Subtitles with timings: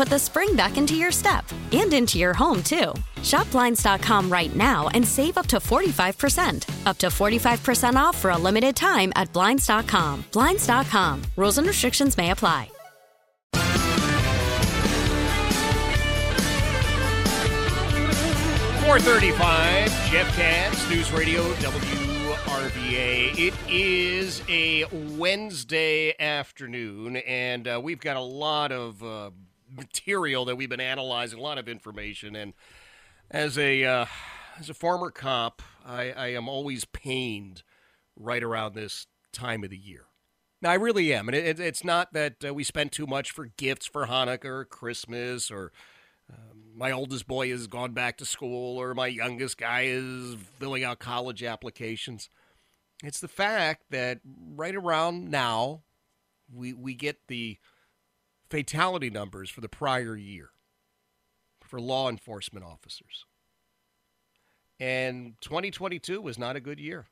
[0.00, 2.94] put the spring back into your step and into your home, too.
[3.22, 6.86] Shop Blinds.com right now and save up to 45%.
[6.86, 10.24] Up to 45% off for a limited time at Blinds.com.
[10.32, 11.20] Blinds.com.
[11.36, 12.70] Rules and restrictions may apply.
[18.86, 23.38] 435, Jeff Katz, News Radio, WRVA.
[23.38, 24.86] It is a
[25.18, 29.30] Wednesday afternoon, and uh, we've got a lot of uh,
[29.70, 32.36] material that we've been analyzing, a lot of information.
[32.36, 32.54] And
[33.30, 34.06] as a uh,
[34.58, 37.62] as a former cop, I, I am always pained
[38.16, 40.06] right around this time of the year.
[40.62, 41.28] Now, I really am.
[41.28, 44.64] And it, it's not that uh, we spend too much for gifts for Hanukkah or
[44.66, 45.72] Christmas or
[46.30, 50.84] um, my oldest boy has gone back to school or my youngest guy is filling
[50.84, 52.28] out college applications.
[53.02, 54.20] It's the fact that
[54.54, 55.82] right around now,
[56.52, 57.56] we, we get the
[58.50, 60.50] fatality numbers for the prior year
[61.64, 63.24] for law enforcement officers.
[64.80, 67.06] And 2022 was not a good year.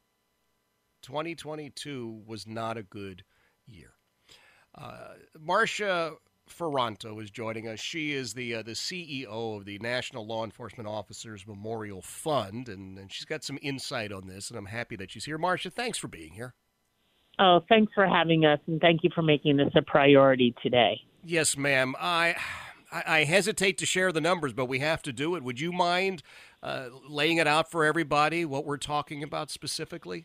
[1.02, 3.24] 2022 was not a good
[3.66, 3.92] year.
[4.74, 6.14] Uh, Marcia
[6.48, 7.78] Ferranto is joining us.
[7.78, 12.98] She is the uh, the CEO of the National Law Enforcement Officers Memorial Fund, and,
[12.98, 14.48] and she's got some insight on this.
[14.48, 15.38] And I'm happy that she's here.
[15.38, 16.54] Marcia, thanks for being here.
[17.38, 21.00] Oh, thanks for having us, and thank you for making this a priority today.
[21.24, 21.94] Yes, ma'am.
[22.00, 22.36] I
[22.90, 25.42] I hesitate to share the numbers, but we have to do it.
[25.42, 26.22] Would you mind
[26.62, 30.24] uh, laying it out for everybody what we're talking about specifically?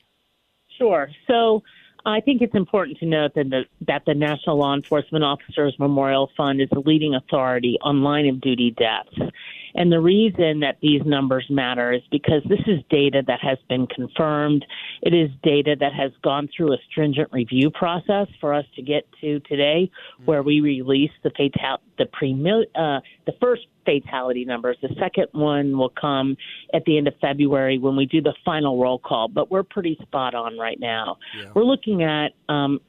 [0.78, 1.10] Sure.
[1.28, 1.62] So
[2.06, 6.30] I think it's important to note that the, that the National Law Enforcement Officers Memorial
[6.36, 9.32] Fund is the leading authority on line of duty deaths.
[9.76, 13.88] And the reason that these numbers matter is because this is data that has been
[13.88, 14.66] confirmed.
[15.02, 19.08] It is data that has gone through a stringent review process for us to get
[19.22, 19.90] to today,
[20.26, 24.78] where we release the fatal the pre uh, the first fatality numbers.
[24.82, 26.38] The second one will come
[26.74, 29.28] at the end of February when we do the final roll call.
[29.28, 31.18] But we're pretty spot on right now.
[31.38, 31.52] Yeah.
[31.54, 32.80] We're looking at um,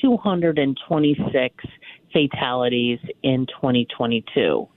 [0.00, 1.64] 226
[2.12, 4.68] fatalities in 2022.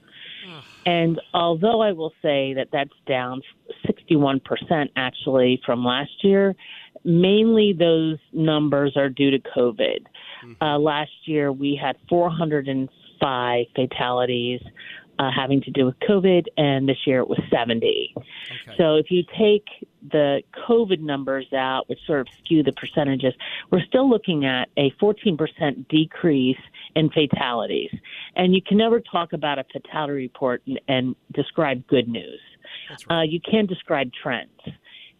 [0.86, 3.42] And although I will say that that's down
[3.86, 4.40] 61%
[4.94, 6.54] actually from last year,
[7.04, 10.06] mainly those numbers are due to COVID.
[10.44, 10.62] Mm-hmm.
[10.62, 14.60] Uh, last year we had 405 fatalities
[15.18, 18.14] uh, having to do with COVID, and this year it was 70.
[18.16, 18.76] Okay.
[18.76, 19.64] So if you take
[20.10, 23.34] the COVID numbers out, which sort of skew the percentages,
[23.70, 26.58] we're still looking at a 14% decrease
[26.96, 27.90] in fatalities.
[28.34, 32.40] And you can never talk about a fatality report and, and describe good news.
[33.08, 33.18] Right.
[33.18, 34.50] Uh, you can describe trends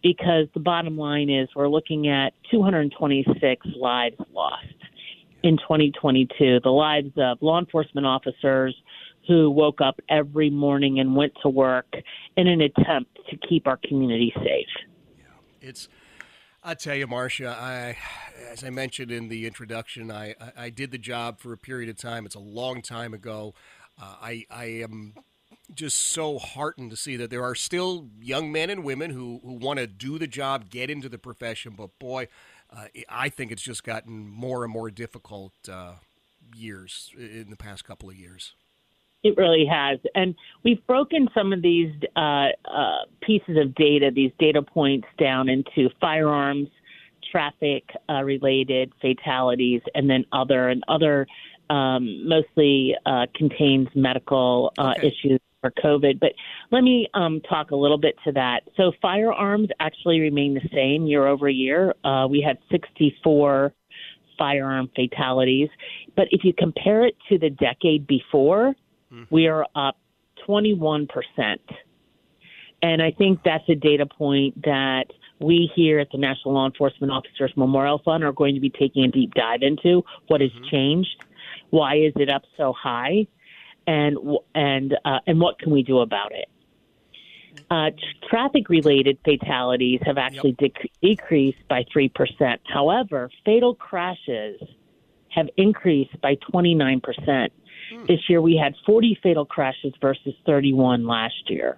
[0.03, 4.65] because the bottom line is we're looking at 226 lives lost
[5.43, 8.75] in 2022, the lives of law enforcement officers
[9.27, 11.93] who woke up every morning and went to work
[12.37, 14.67] in an attempt to keep our community safe.
[15.17, 15.89] Yeah, it's.
[16.63, 17.97] I tell you, Marcia, I,
[18.57, 21.89] as I mentioned in the introduction, I, I, I did the job for a period
[21.89, 22.25] of time.
[22.25, 23.53] It's a long time ago.
[24.01, 25.13] Uh, I, I am
[25.75, 29.53] just so heartened to see that there are still young men and women who, who
[29.53, 31.73] want to do the job, get into the profession.
[31.77, 32.29] But boy,
[32.75, 35.93] uh, I think it's just gotten more and more difficult uh,
[36.55, 38.53] years in the past couple of years.
[39.23, 39.99] It really has.
[40.15, 45.49] And we've broken some of these uh, uh, pieces of data, these data points, down
[45.49, 46.69] into firearms,
[47.31, 51.27] traffic uh, related fatalities, and then other and other
[51.69, 55.07] um, mostly uh, contains medical uh, Okay.
[55.07, 56.19] issues for COVID.
[56.19, 56.33] But
[56.71, 58.61] let me um, talk a little bit to that.
[58.77, 61.93] So firearms actually remain the same year over year.
[62.03, 63.73] Uh, we had 64
[64.37, 65.69] firearm fatalities,
[66.15, 68.75] but if you compare it to the decade before,
[69.31, 69.97] we are up
[70.45, 71.61] 21 percent.
[72.81, 75.05] And I think that's a data point that
[75.39, 79.05] we here at the National Law Enforcement Officers Memorial Fund are going to be taking
[79.05, 81.23] a deep dive into what has changed,
[81.69, 83.27] why is it up so high,
[83.85, 84.17] and
[84.55, 86.49] and uh, and what can we do about it.
[87.69, 87.89] Uh,
[88.29, 92.11] traffic related fatalities have actually dec- decreased by 3%.
[92.65, 94.61] However, fatal crashes
[95.29, 97.49] have increased by 29%.
[98.07, 101.77] This year we had 40 fatal crashes versus 31 last year.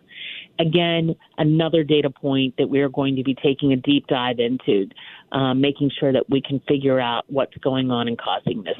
[0.59, 4.87] Again, another data point that we are going to be taking a deep dive into,
[5.31, 8.77] um, making sure that we can figure out what's going on and causing this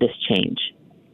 [0.00, 0.58] this change.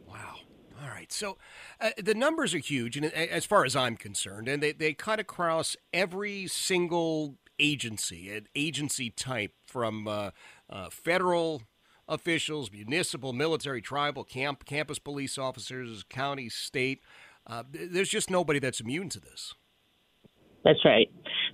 [0.08, 0.36] Wow.
[0.82, 1.12] All right.
[1.12, 1.36] So
[1.80, 4.94] uh, the numbers are huge, and uh, as far as I'm concerned, and they, they
[4.94, 10.30] cut across every single agency, an agency type from uh,
[10.70, 11.62] uh, federal
[12.08, 17.02] officials, municipal, military, tribal, camp, campus police officers, county, state.
[17.46, 19.54] Uh, there's just nobody that's immune to this.
[20.66, 21.08] That's right.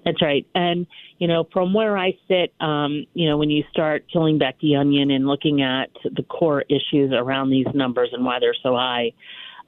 [0.06, 0.46] That's right.
[0.54, 0.86] And,
[1.18, 4.76] you know, from where I sit, um, you know, when you start peeling back the
[4.76, 9.12] onion and looking at the core issues around these numbers and why they're so high,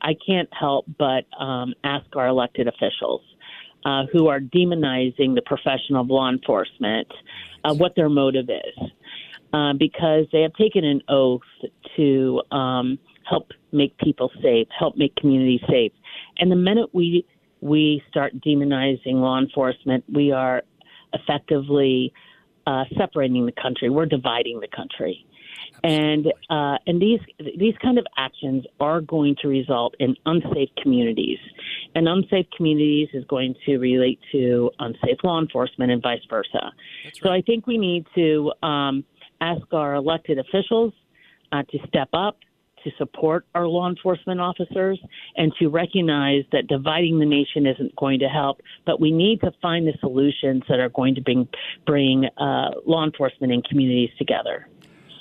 [0.01, 3.21] I can't help but um, ask our elected officials
[3.85, 7.09] uh, who are demonizing the profession of law enforcement
[7.65, 8.91] uh, what their motive is.
[9.53, 11.43] Uh, because they have taken an oath
[11.97, 12.99] to um,
[13.29, 15.93] help make people safe, help make communities safe.
[16.39, 17.25] And the minute we
[17.61, 20.63] we start demonizing law enforcement, we are
[21.13, 22.13] effectively
[22.67, 23.91] uh, separating the country.
[23.91, 25.27] We're dividing the country,
[25.83, 27.21] and uh, and these
[27.59, 31.39] these kind of actions are going to result in unsafe communities,
[31.95, 36.73] and unsafe communities is going to relate to unsafe law enforcement and vice versa.
[37.23, 39.05] So I think we need to um,
[39.41, 40.93] ask our elected officials
[41.53, 42.39] uh, to step up
[42.85, 45.01] to support our law enforcement officers
[45.37, 49.51] and to recognize that dividing the nation isn't going to help, but we need to
[49.61, 51.49] find the solutions that are going to bring
[51.87, 54.69] bring uh, law enforcement and communities together.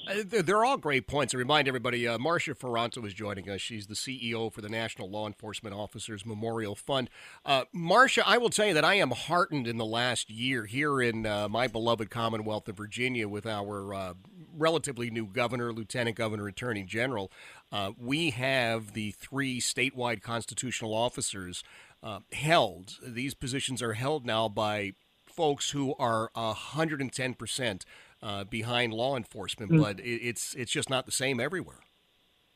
[0.08, 1.34] Uh, they're, all great points.
[1.34, 3.62] I remind everybody, uh, Marcia Ferranto is joining us.
[3.62, 7.10] She's the CEO for the National Law Enforcement Officers Memorial Fund.
[7.46, 11.02] Uh, Marcia, I will tell you that I am heartened in the last year here
[11.02, 14.14] in uh, my beloved Commonwealth of Virginia with our uh,
[14.56, 17.32] relatively new governor, lieutenant governor, attorney general.
[17.72, 21.64] Uh, we have the three statewide constitutional officers
[22.02, 22.98] uh, held.
[23.06, 24.94] These positions are held now by
[25.26, 27.82] folks who are 110%
[28.22, 31.80] uh, behind law enforcement, but it, it's it's just not the same everywhere.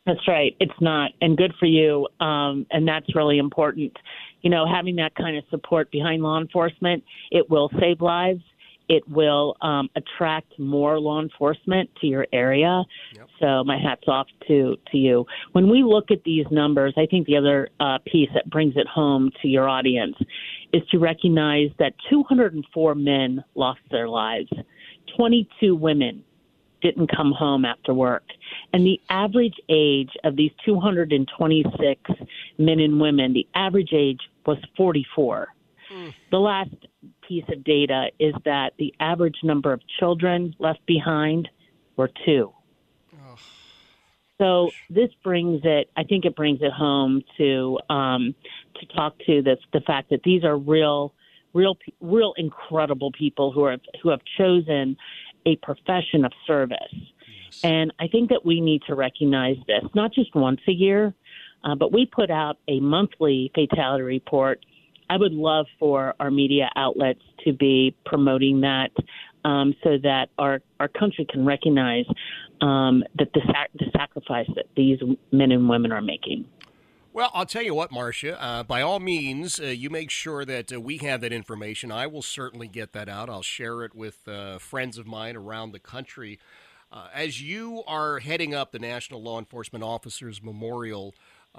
[0.05, 0.55] That's right.
[0.61, 2.07] It's not, and good for you.
[2.21, 3.91] Um, and that's really important.
[4.41, 8.41] You know, having that kind of support behind law enforcement, it will save lives.
[8.89, 12.83] It will um, attract more law enforcement to your area.
[13.15, 13.27] Yep.
[13.39, 15.25] So my hats off to to you.
[15.51, 18.87] When we look at these numbers, I think the other uh, piece that brings it
[18.87, 20.15] home to your audience
[20.73, 24.49] is to recognize that 204 men lost their lives.
[25.15, 26.23] 22 women
[26.81, 28.23] didn't come home after work.
[28.73, 32.01] And the average age of these 226
[32.57, 35.47] men and women, the average age was 44.
[36.31, 36.75] The last
[37.27, 41.49] piece of data is that the average number of children left behind
[41.95, 42.53] were two.
[44.39, 45.89] So this brings it.
[45.97, 48.35] I think it brings it home to um,
[48.79, 51.13] to talk to this the fact that these are real,
[51.53, 54.95] real, real incredible people who are who have chosen
[55.45, 56.77] a profession of service.
[57.63, 61.15] And I think that we need to recognize this not just once a year,
[61.63, 64.63] uh, but we put out a monthly fatality report.
[65.09, 68.91] I would love for our media outlets to be promoting that
[69.45, 72.05] um, so that our, our country can recognize
[72.61, 74.99] um, that the, sac- the sacrifice that these
[75.31, 76.45] men and women are making.
[77.13, 78.39] Well, I'll tell you what, Marcia.
[78.39, 81.91] Uh, by all means, uh, you make sure that uh, we have that information.
[81.91, 83.29] I will certainly get that out.
[83.29, 86.39] I'll share it with uh, friends of mine around the country.
[86.91, 91.15] Uh, as you are heading up the National Law Enforcement Officers Memorial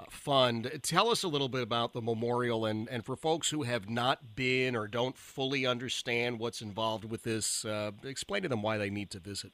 [0.09, 2.65] Fund, tell us a little bit about the memorial.
[2.65, 7.23] And, and for folks who have not been or don't fully understand what's involved with
[7.23, 9.51] this, uh, explain to them why they need to visit.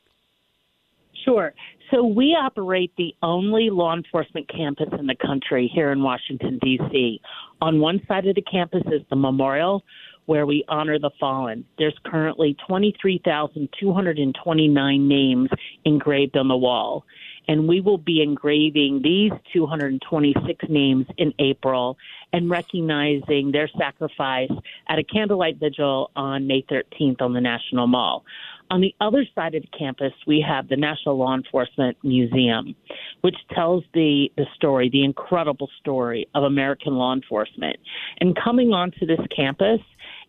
[1.24, 1.54] Sure.
[1.92, 7.20] So we operate the only law enforcement campus in the country here in Washington, D.C.
[7.62, 9.84] On one side of the campus is the memorial
[10.25, 11.66] where we honor the fallen.
[11.78, 15.50] There's currently 23,229 names
[15.86, 17.06] engraved on the wall.
[17.48, 21.98] And we will be engraving these 226 names in April
[22.34, 24.52] and recognizing their sacrifice
[24.90, 28.25] at a candlelight vigil on May 13th on the National Mall.
[28.72, 32.75] On the other side of the campus, we have the National Law Enforcement Museum,
[33.22, 37.78] which tells the, the story, the incredible story of American law enforcement.
[38.20, 39.82] And coming onto this campus,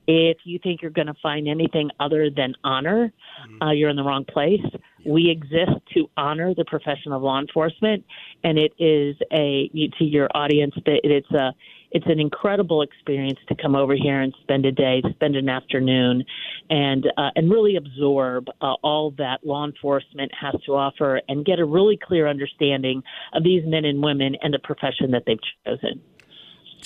[0.07, 3.63] if you think you're going to find anything other than honor, mm-hmm.
[3.63, 4.61] uh, you're in the wrong place.
[5.05, 8.05] We exist to honor the profession of law enforcement,
[8.43, 11.53] and it is a to your audience that it's a
[11.93, 16.25] it's an incredible experience to come over here and spend a day, spend an afternoon,
[16.69, 21.59] and uh, and really absorb uh, all that law enforcement has to offer, and get
[21.59, 26.01] a really clear understanding of these men and women and the profession that they've chosen.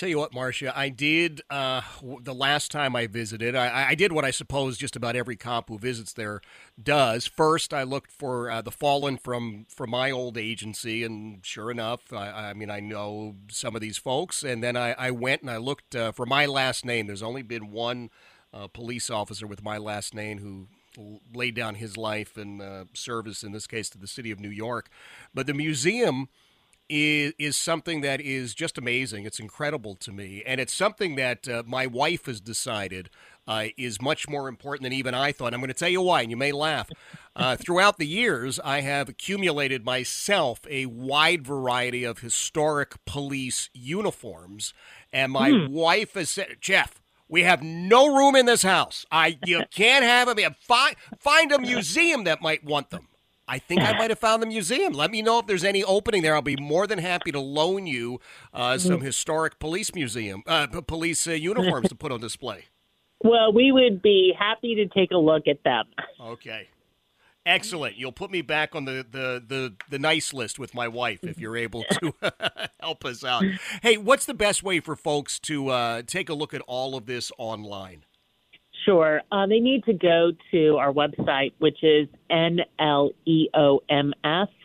[0.00, 1.82] Tell you what, Marcia, I did uh,
[2.22, 3.54] the last time I visited.
[3.54, 6.40] I, I, did what I suppose just about every cop who visits there
[6.82, 7.26] does.
[7.26, 12.14] First, I looked for uh, the fallen from from my old agency, and sure enough,
[12.14, 14.42] I, I mean I know some of these folks.
[14.42, 17.06] And then I, I went and I looked uh, for my last name.
[17.06, 18.08] There's only been one
[18.54, 20.68] uh, police officer with my last name who
[21.34, 24.48] laid down his life in uh, service, in this case, to the city of New
[24.48, 24.88] York.
[25.34, 26.30] But the museum
[26.90, 29.24] is is something that is just amazing.
[29.24, 33.08] It's incredible to me, and it's something that uh, my wife has decided
[33.46, 35.54] uh, is much more important than even I thought.
[35.54, 36.90] I'm going to tell you why, and you may laugh.
[37.34, 44.74] Uh, throughout the years, I have accumulated myself a wide variety of historic police uniforms,
[45.12, 45.68] and my mm.
[45.68, 46.96] wife has said, Jeff.
[47.32, 49.06] We have no room in this house.
[49.12, 50.56] I you can't have them.
[50.60, 53.06] Find find a museum that might want them.
[53.50, 54.92] I think I might have found the museum.
[54.92, 56.36] Let me know if there's any opening there.
[56.36, 58.20] I'll be more than happy to loan you
[58.54, 59.04] uh, some mm-hmm.
[59.06, 62.66] historic police museum, uh, police uh, uniforms to put on display.
[63.22, 65.84] Well, we would be happy to take a look at them.
[66.18, 66.68] Okay.
[67.44, 67.96] Excellent.
[67.96, 71.38] You'll put me back on the, the, the, the nice list with my wife if
[71.38, 72.14] you're able to
[72.80, 73.44] help us out.
[73.82, 77.04] Hey, what's the best way for folks to uh, take a look at all of
[77.04, 78.06] this online?
[78.84, 79.22] Sure.
[79.30, 82.88] Uh, they need to go to our website, which is NLEOMF,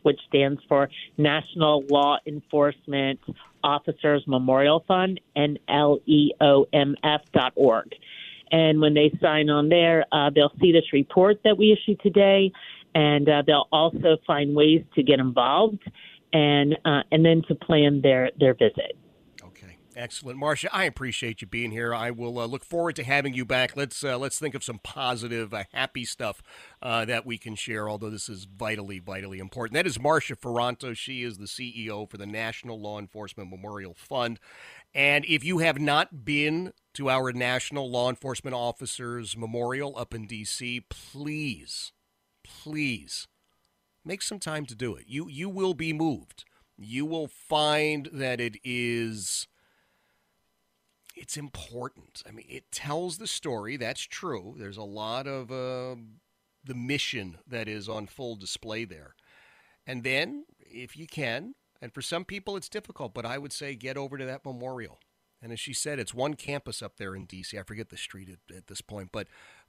[0.03, 3.19] which stands for National Law Enforcement
[3.63, 5.95] Officers Memorial Fund, NLEOMF.org.
[8.51, 12.51] And when they sign on there, uh, they'll see this report that we issued today,
[12.93, 15.83] and uh, they'll also find ways to get involved
[16.31, 18.95] and uh, and then to plan their, their visit.
[19.97, 20.67] Excellent, Marcia.
[20.75, 21.95] I appreciate you being here.
[21.95, 23.77] I will uh, look forward to having you back.
[23.77, 26.43] Let's uh, let's think of some positive, uh, happy stuff
[26.81, 27.87] uh, that we can share.
[27.87, 29.75] Although this is vitally, vitally important.
[29.75, 30.97] That is Marcia Ferranto.
[30.97, 34.37] She is the CEO for the National Law Enforcement Memorial Fund.
[34.93, 40.27] And if you have not been to our National Law Enforcement Officers Memorial up in
[40.27, 41.93] D.C., please,
[42.43, 43.29] please
[44.03, 45.05] make some time to do it.
[45.07, 46.43] You you will be moved.
[46.77, 49.47] You will find that it is
[51.15, 52.23] it's important.
[52.27, 53.77] I mean, it tells the story.
[53.77, 54.55] That's true.
[54.57, 55.95] There's a lot of uh,
[56.63, 59.15] the mission that is on full display there.
[59.87, 63.75] And then, if you can, and for some people it's difficult, but I would say
[63.75, 64.99] get over to that memorial.
[65.41, 67.57] And as she said, it's one campus up there in D.C.
[67.57, 69.27] I forget the street at, at this point, but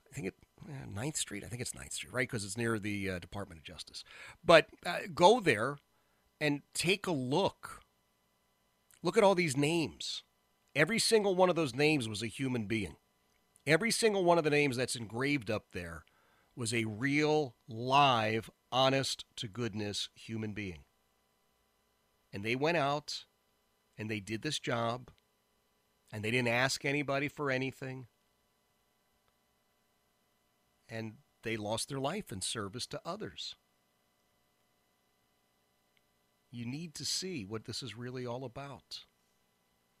[0.09, 0.35] I think it
[0.89, 1.43] Ninth Street.
[1.43, 2.27] I think it's Ninth Street, right?
[2.27, 4.03] Because it's near the uh, Department of Justice.
[4.43, 5.77] But uh, go there
[6.41, 7.81] and take a look.
[9.03, 10.23] Look at all these names.
[10.77, 12.97] Every single one of those names was a human being.
[13.65, 16.03] Every single one of the names that's engraved up there
[16.55, 20.83] was a real, live, honest to goodness human being.
[22.31, 23.25] And they went out
[23.97, 25.09] and they did this job
[26.13, 28.05] and they didn't ask anybody for anything.
[30.87, 33.55] And they lost their life in service to others.
[36.51, 39.05] You need to see what this is really all about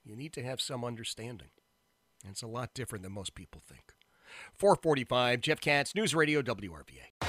[0.07, 1.49] you need to have some understanding.
[2.23, 3.93] And it's a lot different than most people think.
[4.53, 7.27] 445, Jeff Katz, News Radio WRVA.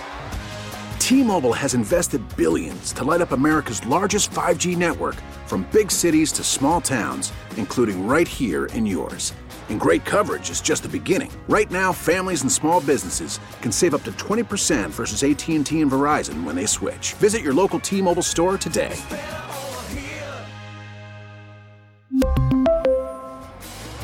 [0.98, 5.16] T Mobile has invested billions to light up America's largest 5G network
[5.46, 9.32] from big cities to small towns, including right here in yours.
[9.70, 11.30] And great coverage is just the beginning.
[11.48, 16.44] Right now, families and small businesses can save up to 20% versus AT&T and Verizon
[16.44, 17.14] when they switch.
[17.14, 18.96] Visit your local T-Mobile store today.